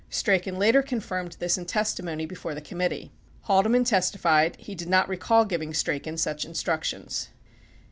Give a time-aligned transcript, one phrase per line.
[0.09, 3.11] 88 Strachan later confirmed this in testimony before the committee.
[3.41, 7.29] 89 Haldeman testi fied he did not recall giving Strachan such instructions.